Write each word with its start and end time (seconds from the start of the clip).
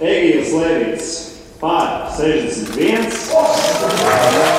Egīls 0.00 0.52
Levits 0.54 1.08
par 1.58 2.12
61. 2.14 4.57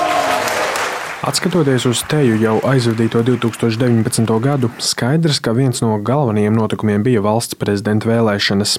Atskatoties 1.19 1.83
uz 1.83 2.00
teju 2.07 2.37
jau 2.39 2.53
aizvadīto 2.63 3.19
2019. 3.27 4.24
gadu, 4.40 4.69
skaidrs, 4.79 5.42
ka 5.43 5.51
viens 5.51 5.81
no 5.83 5.97
galvenajiem 5.99 6.56
notikumiem 6.56 7.03
bija 7.03 7.19
valsts 7.25 7.58
prezidenta 7.59 8.07
vēlēšanas. 8.07 8.77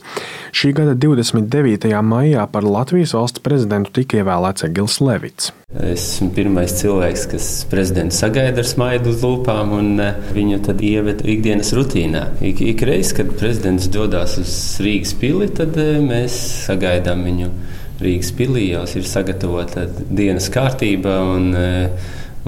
Šī 0.56 0.70
gada 0.78 0.94
29. 0.96 1.90
maijā 2.00 2.46
par 2.48 2.64
Latvijas 2.64 3.12
valsts 3.12 3.42
prezidentu 3.44 3.92
tika 3.98 4.22
ievēlēts 4.22 4.64
Egils 4.70 4.96
Levits. 5.04 5.50
Esmu 5.84 6.30
pirmais 6.34 6.72
cilvēks, 6.78 7.26
kas 7.28 7.48
prezidentu 7.68 8.16
sagaida 8.16 8.64
ar 8.64 8.70
smaidu 8.70 9.12
uz 9.12 9.20
lūpām 9.20 9.74
un 9.76 9.90
e, 10.00 10.06
viņu 10.32 10.62
tad 10.64 10.80
ieved 10.80 11.20
ikdienas 11.20 11.74
rutīnā. 11.76 12.24
Ik, 12.40 12.62
ik 12.72 12.86
reiz, 12.88 13.12
kad 13.18 13.34
prezidents 13.36 13.90
dodas 13.92 14.38
uz 14.40 14.54
Rīgas 14.80 15.12
pili, 15.20 15.50
tad 15.60 15.76
e, 15.76 15.90
mēs 16.00 16.40
sagaidām 16.70 17.20
viņu. 17.28 17.50
Rīgas 18.00 18.32
pilī 18.32 18.70
jau 18.70 18.86
ir 18.96 19.04
sagatavota 19.04 19.84
dienas 20.08 20.48
kārtība, 20.48 21.18
un 21.36 21.52
e, 21.52 21.68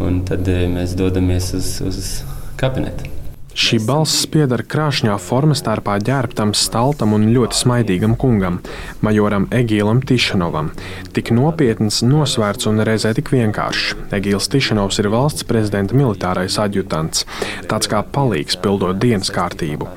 un 0.01 0.23
tad 0.29 0.49
eh, 0.49 0.65
mēs 0.71 0.97
dodamies 0.99 1.53
uz, 1.59 1.75
uz 1.85 2.13
kabinetu. 2.61 3.11
Šī 3.53 3.83
balss 3.85 4.25
pieder 4.33 4.63
krāšņā 4.65 5.13
formas 5.21 5.61
starpā 5.61 5.99
ģērbtam, 6.01 6.55
staltam 6.57 7.13
un 7.13 7.27
ļoti 7.35 7.59
smaidīgam 7.59 8.15
kungam, 8.17 8.63
majoram 9.05 9.45
Egīlam 9.53 10.01
Tišanovam. 10.09 10.71
Tik 11.13 11.35
nopietns, 11.37 11.99
nosvērts 12.01 12.71
un 12.71 12.81
reizē 12.89 13.13
tik 13.19 13.29
vienkāršs. 13.35 14.09
Egīls 14.17 14.49
Tišanovs 14.53 15.03
ir 15.03 15.11
valsts 15.13 15.45
prezidenta 15.45 15.97
militārais 15.99 16.57
adjutants, 16.63 17.27
tāds 17.69 17.91
kā 17.93 18.01
palīgs 18.15 18.57
pildot 18.57 18.97
dienas 19.03 19.29
kārtību. 19.35 19.91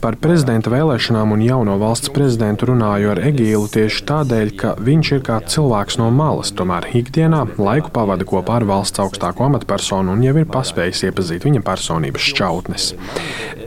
Par 0.00 0.16
prezidenta 0.16 0.72
vēlēšanām 0.72 1.36
un 1.36 1.44
jauno 1.44 1.76
valsts 1.82 2.14
prezidentu 2.16 2.70
runāju 2.72 3.12
ar 3.12 3.20
Egīlu 3.28 3.68
tieši 3.76 4.06
tādēļ, 4.08 4.54
ka 4.56 4.74
viņš 4.80 5.12
ir 5.18 5.22
kā 5.28 5.42
cilvēks 5.52 6.00
no 6.00 6.08
malas, 6.08 6.54
tomēr 6.56 6.88
ikdienā 7.02 7.44
laiku 7.60 7.92
pavada 7.92 8.24
kopā 8.24 8.62
ar 8.62 8.68
valsts 8.72 9.04
augstāko 9.04 9.50
amatpersonu 9.50 10.16
un 10.16 10.24
jau 10.24 10.34
ir 10.40 10.48
paspējis 10.48 11.06
iepazīt 11.10 11.44
viņa 11.44 11.64
personības 11.68 12.32
šķautnes. 12.32 12.92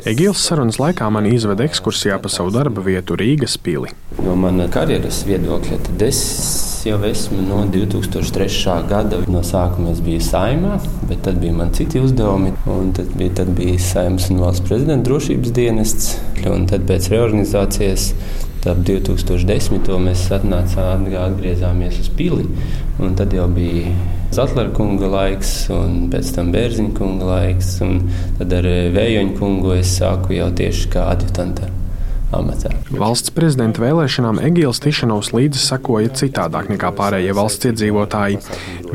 Egīls 0.06 0.44
sarunas 0.46 0.78
laikā 0.78 1.08
man 1.10 1.26
izveda 1.30 1.66
ekskursijā 1.66 2.20
pa 2.22 2.30
savu 2.30 2.52
darba 2.54 2.84
vietu 2.86 3.18
Rīgas 3.18 3.58
pili. 3.62 3.90
No 4.22 4.36
manas 4.38 4.72
karjeras 4.74 5.24
viedokļa, 5.28 5.80
tad 5.88 6.04
es 6.06 6.20
jau 6.86 7.00
esmu 7.08 7.42
no 7.48 7.64
2003. 7.74 8.76
gada. 8.90 9.22
No 9.32 9.42
sākuma 9.46 9.94
es 9.96 10.02
biju 10.06 10.22
saimā, 10.22 10.78
bet 11.10 11.24
tad 11.26 11.40
bija 11.42 11.56
man 11.58 11.74
citi 11.74 12.02
uzdevumi. 12.02 12.54
Tad 12.98 13.14
bija, 13.18 13.34
tad 13.42 13.54
bija 13.58 13.80
saimnes 13.82 14.30
un 14.30 14.44
valsts 14.46 14.66
prezidenta 14.68 15.10
drošības 15.10 15.56
dienests. 15.56 16.12
Un 16.52 16.68
tad 16.70 16.86
pēc 16.90 17.10
reorganizācijas 17.14 18.12
ap 18.66 18.82
2010. 18.86 19.90
mēs 20.02 20.28
atnācām, 20.34 21.06
atgriezāmies 21.22 22.00
uz 22.02 22.12
pili. 22.18 22.46
Tad 23.18 23.34
jau 23.34 23.48
bija 23.54 23.94
Zetlera 24.34 24.72
kunga 24.76 25.08
laiks, 25.12 25.54
un 25.74 26.10
pēc 26.12 26.34
tam 26.36 26.52
Bērziņa 26.56 26.98
kunga 26.98 27.30
laiks. 27.30 27.78
Tad 28.40 28.60
ar 28.60 28.70
Vējoņa 28.98 29.40
kungu 29.40 29.78
es 29.78 29.98
sāku 30.00 30.40
jau 30.40 30.50
tieši 30.58 30.92
kā 30.96 31.10
adjutanta 31.14 31.70
amatā. 32.34 32.72
Valsts 32.96 33.34
prezidenta 33.36 33.84
vēlēšanām 33.84 34.40
Egīls 34.46 34.82
Tišanovs 34.84 35.34
līdzi 35.36 35.62
sakoja 35.62 36.14
citādāk 36.16 36.72
nekā 36.72 36.92
pārējie 36.96 37.36
valsts 37.36 37.70
iedzīvotāji. 37.72 38.40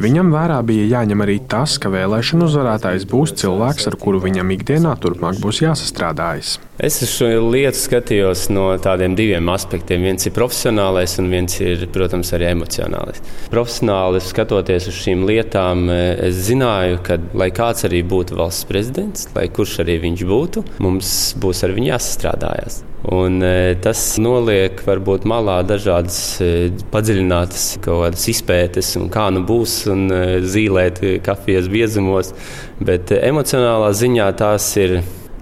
Viņam 0.01 0.33
vērā 0.35 0.61
bija 0.67 0.89
jāņem 0.97 1.25
arī 1.27 1.39
tas, 1.51 1.77
ka 1.83 1.93
vēlēšanu 1.93 2.49
uzvarētājs 2.49 3.07
būs 3.11 3.37
cilvēks, 3.43 3.91
ar 3.91 3.99
kuru 4.01 4.23
viņam 4.25 4.55
ikdienā 4.57 4.97
turpmāk 5.03 5.41
būs 5.43 5.63
jāsastrādājas. 5.65 6.59
Es 6.81 6.97
šo 7.05 7.27
lietu 7.53 7.77
skatījos 7.77 8.47
no 8.55 8.71
tādiem 8.81 9.13
diviem 9.19 9.51
aspektiem. 9.53 10.07
Viens 10.09 10.25
ir 10.25 10.33
profesionālais, 10.33 11.19
un 11.21 11.29
viens 11.29 11.59
ir, 11.61 11.85
protams, 11.93 12.33
arī 12.37 12.49
emocionālais. 12.55 13.21
Profesionāli 13.53 14.23
skatoties 14.25 14.89
uz 14.89 14.97
šīm 15.03 15.27
lietām, 15.29 15.91
es 15.93 16.41
zināju, 16.49 17.03
ka, 17.05 17.21
lai 17.37 17.51
kāds 17.53 17.85
arī 17.89 18.01
būtu 18.01 18.41
valsts 18.41 18.69
prezidents, 18.71 19.29
lai 19.37 19.51
kurš 19.53 19.83
arī 19.85 20.01
viņš 20.07 20.25
būtu, 20.33 20.65
mums 20.81 21.19
būs 21.43 21.67
ar 21.69 21.77
viņu 21.77 21.93
jāsastrādājas. 21.93 22.87
Un, 23.09 23.39
e, 23.41 23.77
tas 23.81 24.01
noliek 24.21 24.83
varbūt 24.85 25.25
malā 25.29 25.63
dažādas 25.65 26.19
e, 26.45 26.69
padziļinātas 26.93 28.27
izpētes, 28.29 28.91
un 29.01 29.09
kā 29.13 29.31
nu 29.33 29.41
būs, 29.49 29.77
un 29.89 30.03
e, 30.13 30.21
zīmēt 30.45 31.01
kafijas 31.25 31.71
biezumos. 31.73 32.35
Bet 32.77 33.15
emocionālā 33.17 33.95
ziņā 33.97 34.29
tās 34.37 34.69
ir, 34.81 34.99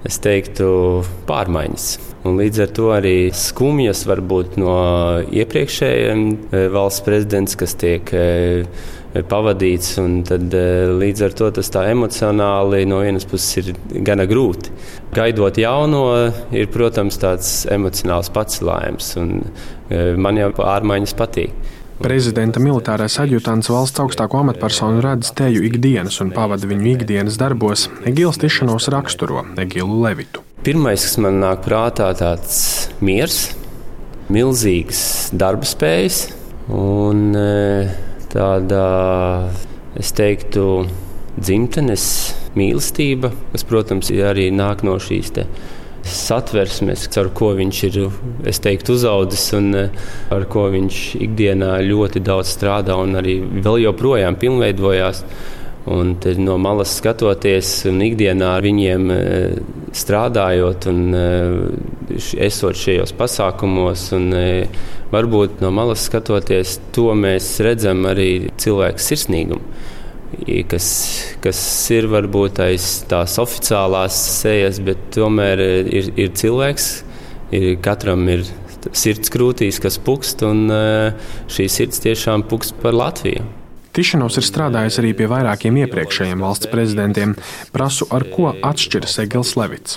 es 0.06 0.20
teiktu, 0.22 0.68
pārmaiņas. 1.28 1.88
Un 2.28 2.36
līdz 2.38 2.62
ar 2.64 2.70
to 2.76 2.92
arī 2.92 3.16
skumjas 3.34 4.04
varbūt 4.08 4.58
no 4.60 4.76
iepriekšējiem 5.32 6.24
valsts 6.74 7.04
prezidents, 7.06 7.56
kas 7.58 7.76
tiek 7.78 8.12
pavadīts. 9.14 9.96
Tad, 10.28 10.54
eh, 10.54 10.86
līdz 10.92 11.24
ar 11.24 11.32
to 11.36 11.50
tas 11.50 11.70
tā 11.70 11.86
emocionāli 11.92 12.86
no 12.86 13.00
vienas 13.00 13.24
puses 13.24 13.56
ir 13.56 13.74
gana 14.04 14.26
grūti. 14.26 14.70
Gaidot 15.14 15.56
jauno, 15.56 16.32
ir, 16.52 16.66
protams, 16.66 17.18
tāds 17.18 17.66
emocionāls 17.72 18.30
pacelājums, 18.30 19.16
un 19.16 19.44
eh, 19.90 20.14
man 20.16 20.36
jau 20.36 20.52
pārmaiņas 20.52 21.16
patīk. 21.16 21.52
Prezidenta 21.98 22.60
militārais 22.62 23.16
adjutants 23.18 23.66
valsts 23.72 23.98
augstāko 23.98 24.38
amatpersonu 24.38 25.00
redz 25.02 25.32
teju 25.34 25.64
ikdienas 25.66 26.20
un 26.22 26.28
pavada 26.30 26.68
viņu 26.70 26.92
ikdienas 26.92 27.38
darbos. 27.40 27.88
Egils 28.06 28.38
Tišanos 28.38 28.86
raksturo 28.94 29.42
Egilu 29.58 29.96
Levitu. 30.04 30.44
Pirmais, 30.62 31.02
kas 31.02 31.18
man 31.18 31.40
nāk 31.42 31.64
prātā, 31.66 32.12
tāds 32.14 32.60
miers, 33.02 33.40
milzīgas 34.30 35.00
darba 35.34 35.66
spējas 35.66 36.20
un 36.70 37.34
e, 37.34 37.90
tāda, 38.30 38.84
es 39.98 40.14
teiktu, 40.14 40.86
dzimtenes 41.34 42.04
mīlestība, 42.58 43.32
kas, 43.50 43.66
protams, 43.66 44.12
arī 44.14 44.52
nāk 44.54 44.86
no 44.86 44.94
šīs 45.02 45.34
satversmes, 46.12 47.06
ar 47.20 47.30
ko 47.36 47.52
viņš 47.58 47.82
ir 47.88 47.98
teiktu, 48.64 48.96
uzaudzis 48.98 49.46
un 49.58 49.70
eh, 49.76 50.02
ar 50.34 50.46
ko 50.50 50.68
viņš 50.72 50.98
ikdienā 51.26 51.76
ļoti 51.86 52.22
daudz 52.24 52.52
strādā 52.56 52.96
un 52.98 53.18
arī 53.20 53.38
vēl 53.40 53.84
joprojām 53.88 54.38
pilnveidojās. 54.40 55.24
Un 55.88 56.18
no 56.42 56.58
malas 56.60 56.90
skatoties, 56.98 57.68
un 57.88 58.02
ikdienā 58.04 58.50
ar 58.58 58.64
viņiem 58.66 59.10
eh, 59.14 59.58
strādājot, 59.96 60.88
un 60.90 61.16
eh, 61.16 62.18
esot 62.48 62.76
šajos 62.76 63.14
pasākumos, 63.16 64.10
un 64.18 64.28
varbūt 65.12 65.62
no 65.64 65.70
malas 65.72 66.04
skatoties, 66.10 66.76
to 66.92 67.14
mēs 67.16 67.54
redzam 67.64 68.04
arī 68.10 68.50
cilvēku 68.60 69.00
sirsnīgumu. 69.00 69.78
Kas, 70.68 70.88
kas 71.40 71.58
ir 71.94 72.08
varbūt 72.12 72.60
aiz 72.60 72.88
tās 73.08 73.38
oficiālās 73.40 74.16
sejas, 74.42 74.80
bet 74.84 75.00
tomēr 75.16 75.62
ir, 75.88 76.10
ir 76.20 76.34
cilvēks, 76.36 76.88
ir, 77.56 77.70
katram 77.84 78.26
ir 78.28 78.44
sirds 78.92 79.32
krūtīs, 79.32 79.80
kas 79.82 79.96
pukst, 80.04 80.44
un 80.44 80.68
šī 81.48 81.68
sirds 81.72 82.04
tiešām 82.04 82.44
pukst 82.50 82.76
par 82.82 82.96
Latviju. 82.96 83.46
Tišanovs 83.96 84.36
ir 84.38 84.46
strādājis 84.46 85.00
arī 85.00 85.14
pie 85.16 85.26
vairākiem 85.30 85.80
iepriekšējiem 85.82 86.44
valsts 86.44 86.68
prezidentiem. 86.70 87.32
Prasu, 87.74 88.06
ar 88.14 88.28
ko 88.30 88.52
atšķiras 88.52 89.16
Egils 89.24 89.56
Levits. 89.58 89.96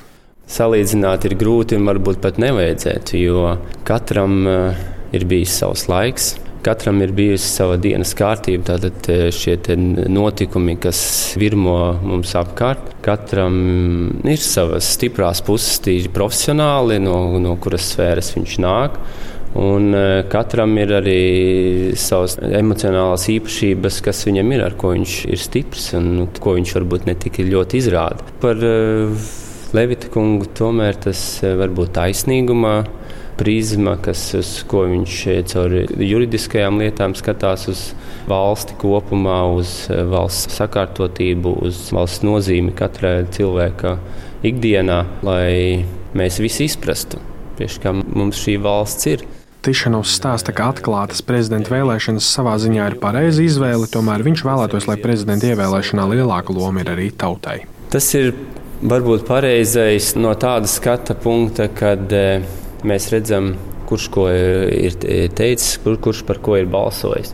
Salīdzināt 0.51 1.27
ir 1.29 1.35
grūti 1.39 1.77
un 1.77 1.85
varbūt 1.87 2.17
pat 2.23 2.39
nevajadzētu, 2.41 3.19
jo 3.21 3.43
katram 3.87 4.39
uh, 4.49 4.79
ir 5.15 5.27
bijis 5.29 5.53
savs 5.61 5.85
laiks. 5.91 6.33
Katram 6.61 7.01
ir 7.01 7.09
bijusi 7.17 7.47
sava 7.49 7.77
dienas 7.81 8.11
kārtība, 8.17 8.67
tātad 8.69 9.07
eh, 9.09 9.23
šie 9.33 9.55
notikumi, 10.13 10.75
kas 10.81 11.01
virmo 11.41 11.77
mums 12.05 12.35
apkārt. 12.37 12.91
Katram 13.01 13.57
ir 14.29 14.41
savas 14.41 14.91
stiprās 14.93 15.41
puses, 15.45 15.79
tīri 15.81 16.11
profesionāli, 16.13 16.99
no, 17.01 17.17
no 17.41 17.55
kuras 17.61 17.89
sfēras 17.95 18.35
viņš 18.37 18.57
nāk. 18.61 19.01
Un 19.57 19.89
e, 19.91 20.03
katram 20.31 20.77
ir 20.79 20.93
arī 20.95 21.21
savas 21.99 22.37
emocionālās 22.39 23.25
īpašības, 23.33 23.97
kas 24.05 24.21
viņam 24.23 24.53
ir, 24.55 24.63
ar 24.63 24.77
ko 24.79 24.93
viņš 24.93 25.15
ir 25.27 25.41
stiprs 25.43 25.89
un 25.97 26.07
nu, 26.21 26.27
ko 26.39 26.53
viņš 26.55 26.71
varbūt 26.77 27.09
ne 27.09 27.17
tik 27.19 27.41
ļoti 27.49 27.81
izrāda. 27.81 28.23
Par 28.39 28.63
uh, 28.63 29.25
Levita 29.75 30.07
kungu 30.11 30.47
tomēr 30.55 31.01
tas 31.03 31.19
var 31.43 31.71
būt 31.75 31.93
taisnīgumā. 31.97 32.75
Prizma, 33.41 33.95
kas, 33.97 34.21
uz 34.37 34.49
ko 34.69 34.83
viņš 34.85 35.17
caur 35.49 35.73
juridiskajām 35.97 36.77
lietām 36.77 37.15
skatās 37.17 37.65
uz 37.71 37.79
valsti 38.29 38.75
kopumā, 38.77 39.39
uz 39.57 39.87
valsts 39.89 40.59
sakārtotību, 40.59 41.55
uz 41.65 41.87
valsts 41.95 42.21
nozīmi 42.27 42.75
katrai 42.77 43.23
cilvēka 43.33 43.95
ikdienā, 44.45 44.99
lai 45.25 45.81
mēs 46.17 46.37
visi 46.43 46.69
izprastu, 46.69 47.17
kā 47.57 47.95
mums 47.97 48.43
šī 48.45 48.59
valsts 48.61 49.09
ir. 49.09 49.25
Tišanovs 49.65 50.15
stāsta, 50.17 50.53
ka 50.57 50.71
atklātas 50.73 51.21
prezidenta 51.25 51.69
vēlēšanas 51.73 52.29
savā 52.37 52.55
ziņā 52.61 52.87
ir 52.89 53.01
pareiza 53.01 53.43
izvēle, 53.45 53.89
tomēr 53.89 54.23
viņš 54.25 54.41
vēlētos, 54.47 54.87
lai 54.89 54.97
prezidenta 55.01 55.51
ievēlēšanā 55.51 56.07
lielāka 56.13 56.53
loma 56.53 56.81
ir 56.81 56.89
arī 56.95 57.11
tautai. 57.13 57.59
Tas 57.93 58.07
ir 58.17 58.33
varbūt 58.81 59.27
pareizais 59.27 60.15
no 60.17 60.33
tāda 60.33 60.69
skata 60.69 61.13
punkta, 61.13 61.67
kad 61.77 62.09
e, 62.09 62.41
mēs 62.87 63.09
redzam, 63.13 63.53
kurš 63.89 64.07
ko 64.13 64.27
ir 64.31 64.95
teicis, 65.35 65.77
kur, 65.83 65.97
kurš 66.01 66.23
par 66.27 66.39
ko 66.43 66.57
ir 66.59 66.69
balsojis. 66.71 67.33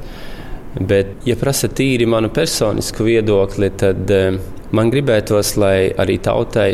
Bet, 0.77 1.15
ja 1.25 1.37
prasa 1.39 1.69
tīri 1.73 2.05
manu 2.09 2.29
personisku 2.33 3.05
viedokli, 3.07 3.71
tad 3.81 4.11
man 4.75 4.91
gribētos, 4.93 5.55
lai 5.57 5.89
arī 5.97 6.19
tautai 6.21 6.69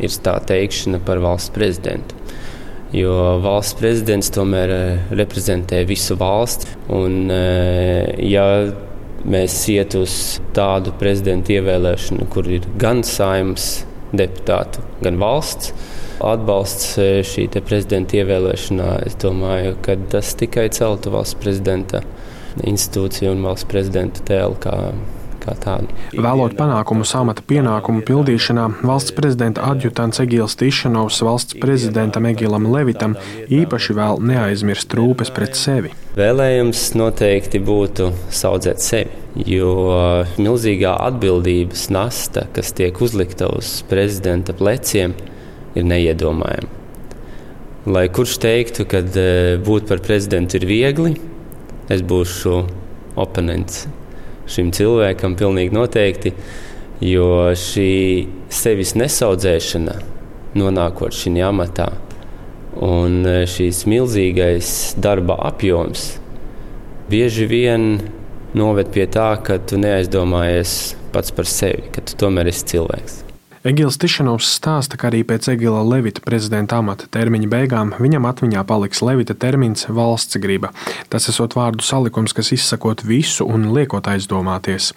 ir 0.00 0.16
tā 0.24 0.38
teikšana 0.48 1.02
par 1.04 1.20
valsts 1.24 1.52
prezidentu. 1.52 2.16
Jo 2.92 3.38
valsts 3.40 3.76
prezidents 3.78 4.28
tomēr 4.32 4.72
reprezentē 5.16 5.80
visu 5.88 6.16
valsti. 6.20 6.74
Un, 6.92 7.30
ja 8.20 8.46
mēs 9.24 9.56
iet 9.72 9.96
uz 9.96 10.16
tādu 10.56 10.92
prezidentu 11.00 11.56
ievēlēšanu, 11.56 12.28
kur 12.32 12.48
ir 12.52 12.66
gan 12.80 13.00
saimnes 13.06 13.86
deputātu, 14.12 14.84
gan 15.02 15.18
valsts 15.20 15.72
atbalsts 16.22 16.92
e, 17.02 17.08
šī 17.26 17.48
prezidenta 17.66 18.20
ievēlēšanā, 18.20 18.90
es 19.08 19.16
domāju, 19.22 19.74
ka 19.82 19.96
tas 20.12 20.34
tikai 20.38 20.68
celtu 20.74 21.12
valsts 21.14 21.38
prezidenta 21.42 22.02
institūciju 22.68 23.32
un 23.32 23.42
valsts 23.46 23.68
prezidenta 23.70 24.22
tēlu 24.28 24.58
kā 25.42 25.54
tādu. 25.62 25.90
Vēlot 26.14 26.54
panākumu 26.58 27.06
samata 27.08 27.44
pienākumu 27.46 28.04
pildīšanā, 28.06 28.68
valsts 28.86 29.14
prezidenta 29.16 29.64
adjutants 29.70 30.22
Egils 30.22 30.56
Tišanovs 30.60 31.22
valsts 31.26 31.58
prezidentam 31.62 32.28
Egilam 32.30 32.68
Levitam 32.72 33.16
īpaši 33.50 33.96
vēl 33.98 34.22
neaizmirst 34.32 34.94
rūpes 34.98 35.32
pret 35.34 35.58
sevi. 35.58 35.92
Vēlējums 36.18 36.90
noteikti 36.98 37.62
būtu 37.64 38.10
saudzēt 38.32 38.82
sevi, 38.84 39.14
jo 39.48 39.72
milzīgā 40.36 40.94
atbildības 41.08 41.88
nasta, 41.94 42.46
kas 42.54 42.74
tiek 42.76 43.00
uzlikta 43.02 43.48
uz 43.56 43.80
prezidenta 43.88 44.54
pleciem, 44.56 45.16
ir 45.74 45.88
neiedomājama. 45.88 46.80
Lai 47.92 48.04
kurš 48.14 48.36
teiktu, 48.42 48.86
ka 48.86 49.00
e, 49.02 49.24
būt 49.64 49.88
par 49.88 50.02
prezidentu 50.04 50.60
ir 50.60 50.68
viegli, 50.68 51.16
es 51.90 52.04
būšu 52.06 52.60
oponents 53.18 53.88
šim 54.52 54.70
cilvēkam 54.74 55.36
pilnīgi 55.38 55.74
noteikti, 55.74 56.34
jo 57.02 57.50
šī 57.58 57.92
sevis 58.52 58.94
nesaudzēšana, 59.00 59.98
nonākot 60.58 61.16
šajā 61.16 61.48
amatā, 61.50 61.88
un 62.82 63.22
e, 63.26 63.42
šīs 63.48 63.84
milzīgais 63.90 64.72
darba 65.02 65.38
apjoms 65.48 66.12
bieži 67.12 67.48
vien 67.48 67.98
noved 68.56 68.92
pie 68.94 69.08
tā, 69.10 69.34
ka 69.44 69.58
tu 69.58 69.80
neaizdomājies 69.80 70.94
pats 71.12 71.34
par 71.36 71.48
sevi, 71.48 71.90
ka 71.92 72.04
tu 72.04 72.16
tomēr 72.20 72.52
esi 72.52 72.68
cilvēks. 72.72 73.31
Egils 73.62 73.94
Tišanovs 74.02 74.48
stāsta, 74.56 74.98
ka 74.98 75.06
arī 75.06 75.20
pēc 75.22 75.46
Egila 75.52 75.84
Levita 75.86 76.18
prezidenta 76.24 76.80
amata 76.82 77.06
termiņa 77.14 77.50
beigām 77.52 77.92
viņam 78.02 78.26
atmiņā 78.26 78.64
paliks 78.66 79.04
Levita 79.06 79.36
termins 79.38 79.86
valsts 79.86 80.40
griba. 80.42 80.72
Tas 81.12 81.30
esot 81.30 81.54
vārdu 81.54 81.86
salikums, 81.86 82.34
kas 82.34 82.50
izsakot 82.58 83.04
visu 83.06 83.46
un 83.46 83.70
liekot 83.76 84.10
aizdomāties. 84.10 84.90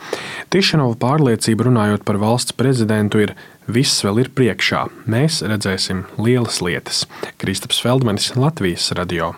Tišanova 0.50 0.98
pārliecība 0.98 1.70
runājot 1.70 2.10
par 2.10 2.18
valsts 2.26 2.58
prezidentu 2.58 3.22
ir 3.28 3.36
Viss 3.66 4.04
vēl 4.06 4.22
ir 4.22 4.34
priekšā. 4.38 4.84
Mēs 5.10 5.40
redzēsim 5.46 6.04
lielas 6.22 6.62
lietas. 6.62 7.06
Kristaps 7.42 7.82
Feldmanis, 7.82 8.34
Latvijas 8.38 8.92
radio. 8.98 9.36